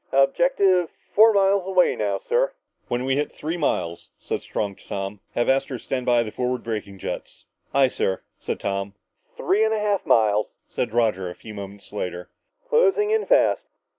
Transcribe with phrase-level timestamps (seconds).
[0.13, 2.53] "Objective four miles away now, sir."
[2.87, 6.63] "When we hit three miles," said Strong to Tom, "have Astro stand by the forward
[6.63, 8.95] braking jets." "Aye, sir," said Tom.
[9.37, 12.31] "Three and a half miles," said Roger a few moments later.
[12.67, 13.67] "Closing in fast.